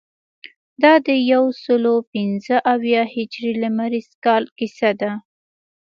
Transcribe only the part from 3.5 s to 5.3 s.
لمریز کال کیسه ده.